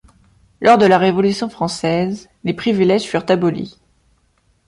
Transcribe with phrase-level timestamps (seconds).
[0.61, 3.79] Lors de la Révolution française, les privilèges furent abolis.